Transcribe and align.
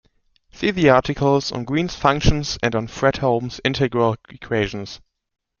See 0.51 0.71
the 0.71 0.89
articles 0.89 1.51
on 1.51 1.63
Green's 1.63 1.93
functions 1.93 2.57
and 2.63 2.73
on 2.73 2.87
Fredholm 2.87 3.59
integral 3.63 4.15
equations. 4.29 4.99